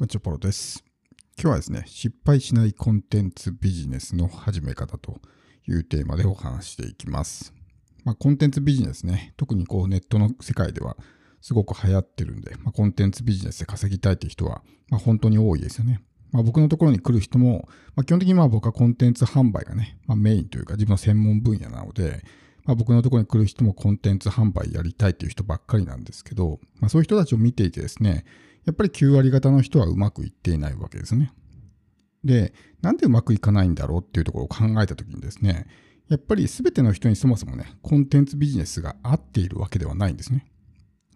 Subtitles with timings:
[0.00, 0.82] こんにちは、ポロです。
[1.36, 5.20] 今日はですね、失敗しないコンテンツビジネスの始め方と
[5.68, 7.52] いうテーマでお話していきます。
[8.04, 10.96] まあ、コンテンツビジネスね、特にこうネットの世界では
[11.42, 16.00] すごく流行ってるんで、まあ、コンテンツビジネスで稼ぎたいという人は、まあ、本当に多いですよね。
[16.32, 22.24] まあ、僕のところに来る人も、まあ、基本的にまあ僕はコンテンツ販売がね、まあ、メインというか自分の専門分野なので、
[22.64, 28.24] まあ、僕のところに来る人もコンテンツ販売やりたいという人ばっかりなんですけど、まあ、そういう人たちを見ていてですね、
[28.70, 31.32] やっぱり9割方の人はうまくいっていないわけですね。
[32.22, 35.66] で、なんでうまくいかないんだろうっていうところを考えたときにですね、
[36.08, 40.46] やっぱり全ての人にそもそもね、コンテンツビジネスが合っているわけではないんですね。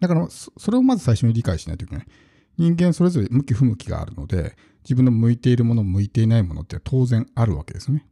[0.01, 2.07] だから、それをまず最初に理解しないといけない。
[2.57, 8.05] 人間それぞれ向き不向きがあるので、自分の向いているもの、向いていないものって当然あるわけですね。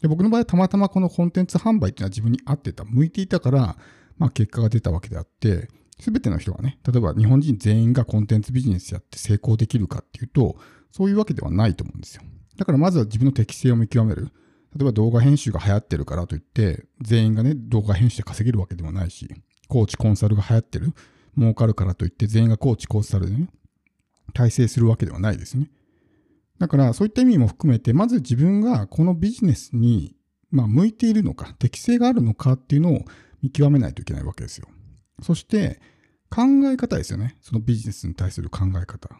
[0.00, 3.76] で僕の場合は、たまたまこのコンテンツ販売っていうのは自分に合ってた、向いていたから、
[4.18, 5.68] まあ結果が出たわけであって、
[6.00, 10.56] すべての人がね、例えば日本人全員がコンテンツビジネスやって成功できるかっていうと、
[10.90, 12.22] そういうわけではないと思うんですよ。
[12.56, 14.30] だからまずは自分の適性を見極める。
[14.74, 19.28] 例えば動画編集が流行ってるからといって、全員がね、動画編集で稼げるわけではないし、
[19.68, 20.92] コーチ、コンサルが流行ってる、
[21.36, 23.48] 儲かるからといって全員がコーチ、コンサルでね、
[24.34, 25.70] 体制するわけではないですね。
[26.58, 30.16] だからそういった意味も含めて、まず自分がこのビジネスに、
[30.50, 33.04] まあ、向いているのか、適性があるのかっていうのを
[33.42, 34.68] 見極めないといけないわけですよ。
[35.22, 35.80] そして、
[36.30, 37.36] 考え方ですよね。
[37.42, 39.10] そのビジネスに対する考え方。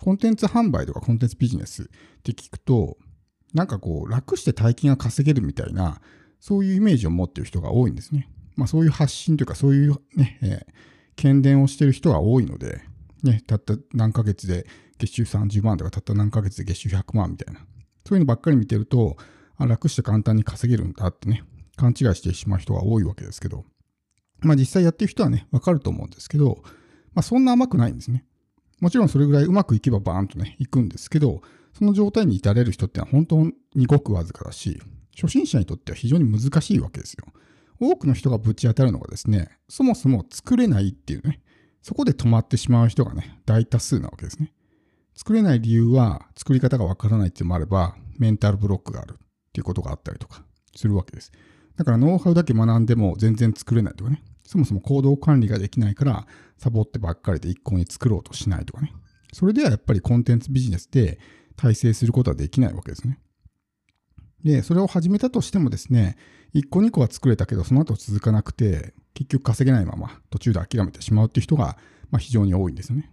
[0.00, 1.86] コンテンツ販売とかコンテンツビジネスっ
[2.24, 2.96] て聞くと、
[3.54, 6.00] なんかこう、楽して大金が稼げるみたいな、
[6.40, 8.28] そういうイメージを持ってる人が多いんですね。
[8.56, 10.72] まあそういう発信というか、そういうね、えー、
[11.14, 12.82] 検伝をしてる人が多いので、
[13.22, 14.66] ね、たった何ヶ月で
[14.98, 17.60] 月収30万とか、たった何ヶ月で月収100万みたいな。
[18.04, 19.16] そういうのばっかり見てると、
[19.56, 21.44] あ楽して簡単に稼げるんだってね、
[21.76, 23.64] 勘違いしてしまう人が多いわけですけど、
[24.42, 26.62] まあ実際やってる人はね、わかると思うんですけど、
[27.14, 28.24] まあそんな甘くないんですね。
[28.80, 34.80] もちろんそれぐらいうまくいけばバーンとね、いくんですけど、その状態に至れる人ってのは本当にごくわずかだし、
[35.14, 37.26] 初心者にとっては非常に難しいわけですよ。
[37.80, 41.40] 多くの人がぶち当たるのがですね、そもそも作れないっていうね、
[41.82, 44.52] そこで止まってしまう人がね、大多数なわけですね。
[45.14, 50.44] 作れない理由は、作り方がわからないっていうのもあれば、メンタルブロックがあるっていうことがあったりとか
[50.74, 51.32] するわけです。
[51.76, 54.22] だからノウハウだけ学んでも全然作れないとかね。
[54.52, 56.26] そもそも行動管理ができないから、
[56.58, 58.92] サボってばっかりで一向に作ろうとしないとかね。
[59.32, 61.18] それではやっぱりコンテンツビジネスで
[61.56, 63.18] 体制することはできないわけですね。
[64.44, 66.18] で、それを始めたとしてもですね、
[66.54, 71.78] 1個2個は作れたけど、その後続かなくて、結局稼げないまま途中で諦めてしまうっていう人が、
[72.10, 73.10] まあ、非常に多いんですよね。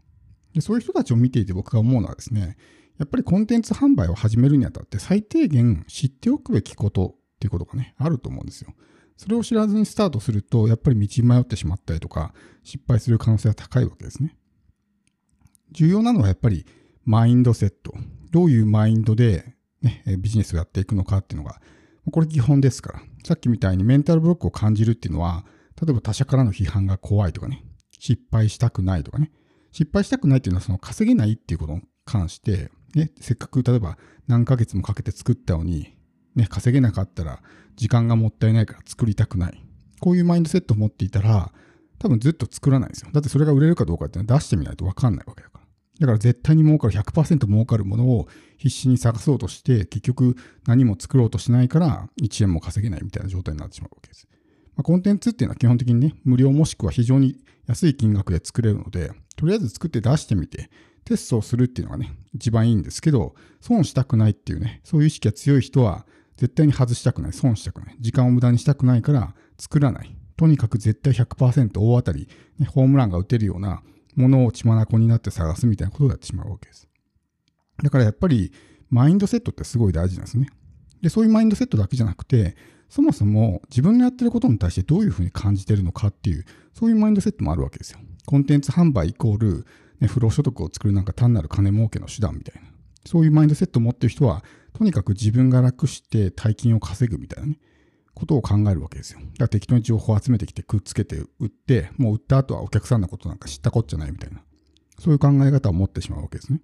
[0.53, 2.57] で、そういう人たちを見ていて僕が思うのはですね、
[2.97, 8.73] やっぱりコンテンツ販売を始めるにあたって最低限知っておくべきことっていうことがね、あると思うんですよ。
[9.19, 14.37] それを知らずにスタートすると、やっぱり道迷ってしまったりとか、失敗する可能性は高いわけですね。
[15.73, 16.65] 重要なのはやっぱり
[17.03, 17.93] マインドセット。
[18.31, 21.59] どういうマインドで、ね、ビジネスをやっていくのかっていうのが、
[22.09, 23.01] これ基本ですから。
[23.25, 25.45] さっきみたいにメンタルブロックを感じるっていうのは、
[25.81, 29.33] 例えば他者からの批判が怖いとかね、失敗したくないとかね。
[29.73, 33.97] 失敗したくないっていうのはその稼げないっていうことに関して、ね、せっかく例えば
[34.27, 35.98] 何ヶ月もかけて作ったのに、
[36.35, 37.41] ね、稼げなかったら
[37.75, 39.63] 時間がもったいないから作りたくない。
[39.99, 41.51] こういうマインドセットを持っていたら、
[41.99, 43.09] 多分ずっと作らないですよ。
[43.11, 45.65] だってそれが売れるかどうかっていうのは出してみないと分かんないわけだから。
[45.99, 50.35] だから絶対に儲かる100%儲かるものを必死に探そうとして、結局
[50.65, 54.27] 何も作ろうとしないから1円も稼げないみたいな状態になってしまうわけです。
[54.75, 57.35] まあ、コンテンツっていうのは基本的にね、無料もしくは非常に
[57.67, 60.69] 安い金額で作れるので、とりあえず作って出してみて、
[61.03, 66.05] テストをするっていうのがね、一番いいんですけど、損したくないっていうね、そういう意識が強い人は、
[66.39, 70.15] 絶対に外したくない、損したくない、時間を無駄にしたくないから作らない。
[70.37, 73.83] とにかく絶対100%大当たり、ね、ホームランが打てるような
[74.15, 76.87] ものを血眼になって探すみたいなことをやってしまうわけです。
[77.83, 78.53] だからやっぱり
[78.89, 80.47] マインドセットってすごい大事なんですね。
[81.01, 82.55] で、そういうマインドセットだけじゃなくて、
[82.87, 87.99] そもそも自分のやってることに対してどういうふうに感じてるのかっていう、そういうマインドセットもあるわけですよ。
[88.25, 89.65] コンテンツ販売イコール、
[89.99, 92.69] ね、不労所得を作るなんか単なる金儲けの手段みたいな。
[93.05, 94.43] そういうマインドセットを持ってる人は、
[94.73, 97.59] とにかく自分が楽して大金を稼ぐみたいなね、
[98.13, 99.19] ことを考えるわけですよ。
[99.19, 104.41] だから適当に情報を集めてきてくっつけて売って、もう売った後はお客さんのことなんか知ったこっちゃないみたいな、
[104.99, 106.61] そういう考え方を持ってしまうわけですね。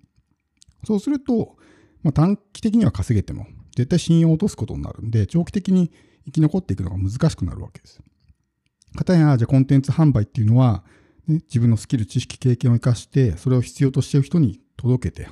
[0.86, 1.56] そうすると、
[2.04, 5.92] まあ、短期的には稼げても、絶対信用を落とすことになるんで、長期的に
[6.26, 8.02] 生き残っていくのが難しくなるわけです。
[8.96, 10.84] かたや、じゃあコンテンツ販売っていうのは、
[11.28, 15.28] ね、自分のスキル、知識、経験を生かして、それを必要としている人に届けて、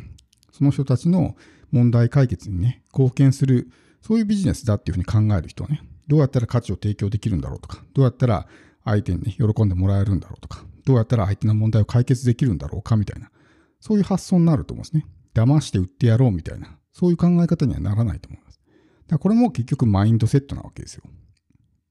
[0.51, 1.35] その人たちの
[1.73, 3.69] 問題解決にね、貢献する、
[4.01, 8.47] そういうビジネスだっていうふうに考える人はね、どうやったら価値を提供できるんだろうとか、どうやったら
[8.85, 13.31] 相手にね、喜んでもらえるんだろうとか、どうやったら相手の問題を解決できるんだろうかみたいな、
[13.79, 15.07] そういう発想になると思うんですね。
[15.33, 18.59] 騙して売ってやろうみたいな、そういう考え方にはならないと思います。
[19.07, 21.03] だからこれも結局マインドセットなわけですよ。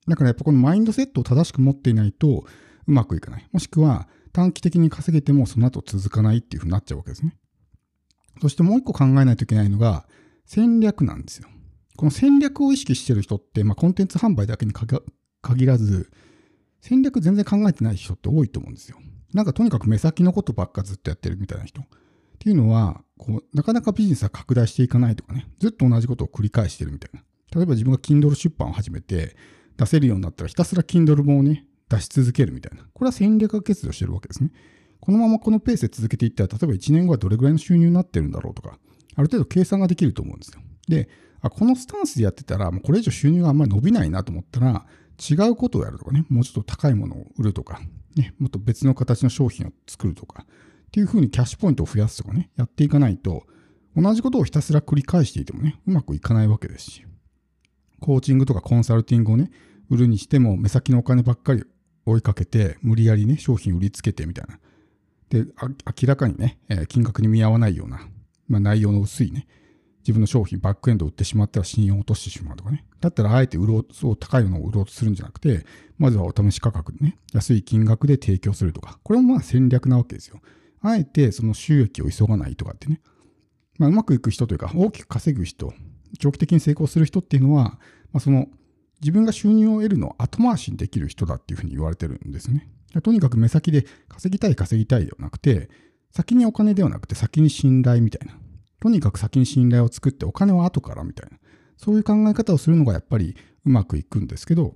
[0.06, 2.44] だからやっぱこのマインドセットを正しく持っていないと
[2.86, 3.48] うまくいかない。
[3.52, 7.36] もしくは短期的に稼げてもその後続かないっていうふうになっちゃうわけですね。
[8.40, 10.06] そしてもう一個考えないといけないのが
[10.46, 11.48] 戦略なんですよ。
[11.96, 16.10] この戦略を意識してる人って、まあ、コンテンツ販売だけに限らず、
[16.80, 18.98] 戦略全然考えてない人って多いと思うんですよ。
[19.34, 21.80] なんかとにかく目先のことばっかずっとやってるみたいな人。
[21.80, 21.84] っ
[22.38, 27.22] ていうのは、こう、なかなかビジネスは拡大していかないとかね、ずっと同じことを繰り返してるみたいな。
[27.54, 29.36] 例えば自分が Kindle 出版を始めて、
[29.76, 32.84] 出せるようになったらひたすら Kindle 本をね、出し続けるみたいな。
[32.92, 34.50] これは戦略が欠如してるわけですね。
[35.02, 38.78] このままこのペースで続けていったら、例えば1年後はどれぐらいの収入になってるんだろうとか、
[39.16, 40.60] ある程度計算ができると思うんですよ。
[40.86, 41.08] で、
[41.40, 44.86] あこのスタンスでやってたら、もうこれ以上収入があんまり伸びないなと思ったら、
[45.18, 47.80] 違うことをやるとかね、もうちょっと高いものを売るとか、
[48.14, 53.44] ね、もっと別の形の商品を作るとか、っていうふうにキャッシュポイントを増やすとかね、やっていかないと、
[53.96, 57.04] 同じことをひたすら繰り返していてもね、うまくいかないわけですし、
[58.00, 59.50] コーチングとかコンサルティングをね、
[59.90, 61.64] 売るにしても、目先のお金ばっかり
[62.06, 64.58] 追いかけて、無理やりね、商品売りつけてみたいな。
[65.32, 66.58] で、明らかにね、
[66.88, 68.06] 金額に見合わないような、
[68.48, 69.46] まあ、内容の薄いね、
[70.00, 72.84] 自分の商品バックエンド売ってしまったら信用を落としてしまうとかね。
[73.00, 75.64] だったらあえて売ろう、そう高いのを売ろうとするんじゃなくて、
[75.96, 78.98] まずはお試し価格でね、安い金額で提供するとか。
[79.02, 80.40] これもまあ戦略なわけですよ。
[80.82, 83.00] あえてその収益を急がないとかってね。
[83.78, 85.72] まあ、うまくいく人というか、大きく稼ぐ人、
[86.18, 87.78] 長期的に成功する人っていうのは、
[88.12, 88.48] まあ、その
[89.00, 92.68] 自分が収入を得るのを後回しにできる人だっていうふうに言われてるんですね。
[93.00, 95.70] とにかく目先で稼ぎたい稼ぎたいではなくて、
[96.10, 98.34] 先にお金ではなくて先に信頼みたいな。
[98.80, 101.38] とにかく先に信頼を作ってお金は後からみたいな。
[101.78, 104.74] そういう考え方をするのがやっぱりうまくいくんですけど、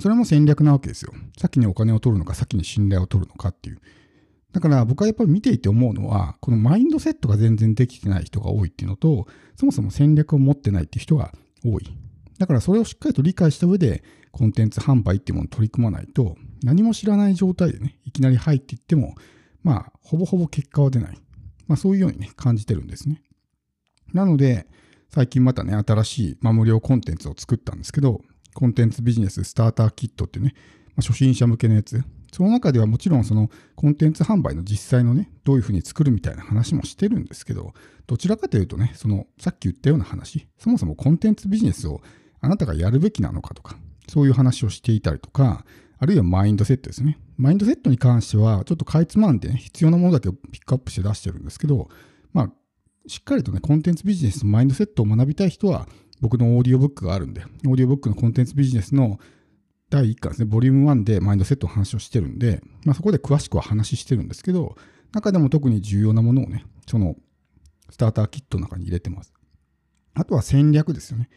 [0.00, 1.12] それも戦略なわけですよ。
[1.38, 3.80] 先にお金を取るのか、先に信頼を取るのかっていう。
[4.52, 11.32] だから僕はやっぱり見ていて思うのは、このマインドセットが全然できてない人が多いっていうのと、そもそも戦略を持ってないっていう人が
[11.64, 11.96] 多い。
[12.38, 19.14] だからそれをしっかりと理解した上で、コンテンツ販売っていうものに取り組まないと、何も知らない状態でね、いきなり入っていっても、
[19.62, 21.18] まあ、ほぼほぼ結果は出ない。
[21.66, 23.22] まあそういうようにね、感じてるんですね。
[24.12, 24.66] なので、
[25.08, 28.22] 最近またね、新しい、まあ、無料コンテンツを作ったんですけど、
[28.54, 30.54] コンテンツビジネススターターキットってね、
[30.96, 32.02] まあ、初心者向けのやつ。
[32.32, 37.74] その中ではもちろんそのコンテンツ販売の実際のね、どういうふうに作るみたいな話もしてるんですけど、
[38.06, 42.00] どちらかというとね、そのさっき言ったような話、そもそもコンテンツビジネスを
[42.40, 43.76] あなたがやるべきなのかとか、
[44.08, 45.66] そういう話をしていたりとか、
[46.02, 47.16] あるいはマインドセットですね。
[47.36, 51.88] マインドセットに関しては、ちょっとかいつまんでね、必要なものだけをピックアップして出してるんですけど、
[52.32, 52.50] まあ、
[53.06, 55.86] しっかりとね、コンテンツビジネスのマインドセットを学びたい人は、
[56.20, 59.20] 僕のオーディオブックがあるんで、オーディオブックのコンテンツビジネスの
[59.90, 64.74] 第1巻ですね、ボリューム1でマインドセットの話をしてるんで、まあ、そこで詳しくは話してるんですけど、
[65.12, 67.14] 中でも特に重要なものをね、その
[67.90, 69.32] スターターキットの中に入れてます。
[70.14, 71.28] あとは戦略ですよね。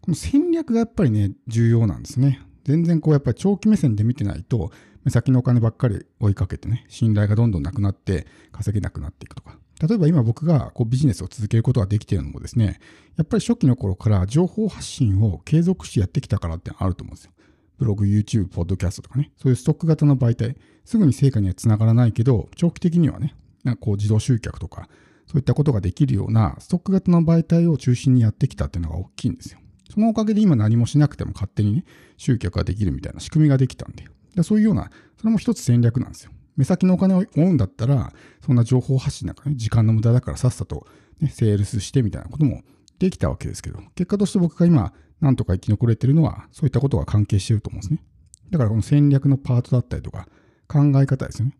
[0.00, 2.40] この戦略がやっぱりね、重要なんですね。
[2.70, 4.70] 全然こうやっぱり長期目線で見てないと、
[5.08, 9.58] 先のお金ばっかり追いかけてね、信頼がどんどんなくなって稼げなくなっていくとか。
[9.80, 12.80] 例えば今僕がこうビジネスを続けることができているのもですね、
[13.16, 17.32] やっぱり初期の頃から情報発信を継続してやってきたからってあると思うんですよ。
[17.78, 23.34] ブログ、YouTube、ポッドキャストとかね、そういうストック型の媒体、すぐに成果にはつながらないけど、長期的にはね、
[23.64, 24.88] なんかこう自動集客とか、
[25.26, 29.60] そういったことができるようなストック型の媒体を中心にやってきたっていうのが大きいんですよ。
[29.90, 31.84] そのおかげで今何もしなくても勝手にね、
[32.16, 34.04] 集客ができるみたいな仕組みができたんで。
[34.34, 36.32] でそういうような、それも一つ戦略なんですよ。
[36.56, 38.12] 目先のお金を追うんだったら、
[38.44, 40.86] そんな情報発信なんかね、時間の無駄だからさっさと、
[41.20, 42.62] ね、セールスしてみたいなことも
[42.98, 48.02] できたわけですけど、結果として僕が今、なんとか生き残れてるのは、そういったことが関係してると思うんですね。
[48.50, 50.28] だからこの戦略のパートだったりとか、
[50.68, 51.56] 考え方ですよね。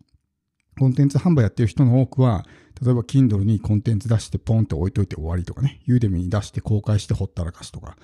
[0.79, 2.45] コンテンツ販売やってる人の多くは、
[2.81, 7.97] 例えば Kindle にコンテンツ出してポンって置いといて終わりとかね、ユーデミに出して公開してほったらかしとか、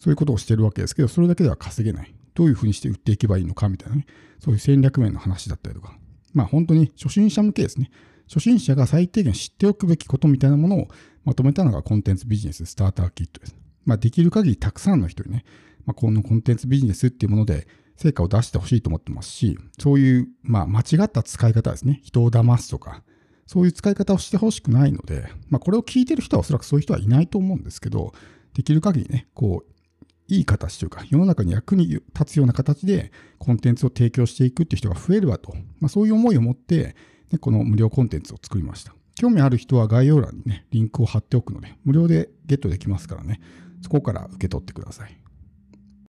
[0.00, 2.12] そういうことをしてるわけですけど、それだけでは稼げない。
[2.34, 4.06] どういうふうにして売っていけばいいのかみたいなね、
[4.38, 5.96] そういう戦略面の話だったりとか、
[6.32, 7.90] まあ本当に初心者向けですね。
[8.26, 10.88] 初心者が最低限知っておくべきことみたいなものを
[11.24, 13.56] まとめたのがコンテンツビジネススターターキットです。
[13.84, 15.44] まあできる限りたくさんの人にね、
[15.84, 17.66] まあ、このコンテンツビジネスっていうもので
[17.96, 22.00] 成果を出してほしいと思ってますし、そういう、まあ、間違った使い方ですね。
[22.02, 23.02] 人を騙すとか、
[23.46, 28.12] そういう使い方をしてほしくないので、まあ、これを聞いてる人はおそらくそういう人はいないと思うんですけど、
[28.54, 29.72] できる限りね、こう、
[30.30, 36.94] いい形というか、世の中に役に立つような形でコンテンツを提供していくっていう人が増えるわと、まあ、そういう思いを持って、
[37.30, 38.94] ね、この無料コンテンツを作りました。
[39.16, 43.40] 興味ある人は概要欄にね、リンクを貼っておくので、無料でゲットできますからね、
[43.82, 45.19] そこから受け取ってください。